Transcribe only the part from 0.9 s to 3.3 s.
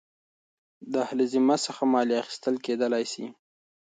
د اهل الذمه څخه مالیه اخیستل کېدلاى سي.